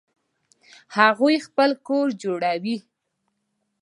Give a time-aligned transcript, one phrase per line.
[0.97, 2.77] هغوی خپل کور جوړوي